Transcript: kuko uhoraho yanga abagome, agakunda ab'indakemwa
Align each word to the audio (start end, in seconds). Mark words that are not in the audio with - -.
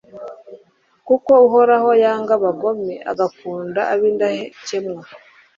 kuko 1.07 1.31
uhoraho 1.47 1.89
yanga 2.03 2.31
abagome, 2.37 2.93
agakunda 3.11 3.81
ab'indakemwa 3.93 5.03